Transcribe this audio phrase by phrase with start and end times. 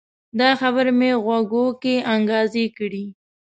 [0.39, 3.05] دا خبرې مې غوږو کې انګازې کړي